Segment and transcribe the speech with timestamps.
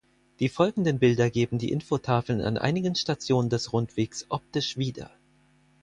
[0.39, 5.11] Die folgenden Bilder geben die Infotafeln an einigen Stationen des Rundwegs optisch wieder.